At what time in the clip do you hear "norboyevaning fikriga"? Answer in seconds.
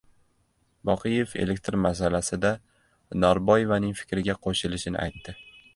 3.27-4.39